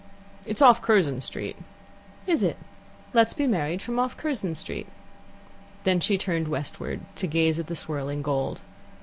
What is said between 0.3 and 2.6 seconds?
"It's off Curzon Street." "Is it?